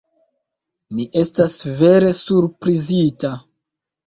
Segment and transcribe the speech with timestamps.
[0.99, 3.33] Mi estas vere surprizita!